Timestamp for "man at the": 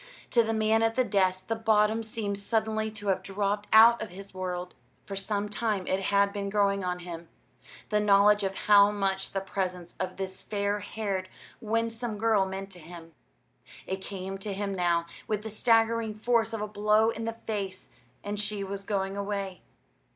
0.51-1.03